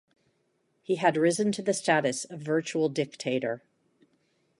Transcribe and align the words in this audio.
He 0.81 0.95
had 0.95 1.15
risen 1.15 1.51
to 1.51 1.61
the 1.61 1.75
status 1.75 2.25
of 2.25 2.39
virtual 2.39 2.89
dictator. 2.89 3.61